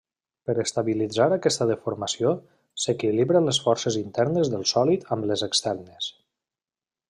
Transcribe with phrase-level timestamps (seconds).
[0.49, 2.31] Per estabilitzar aquesta deformació,
[2.85, 6.13] s'equilibren les forces internes del sòlid amb les externes.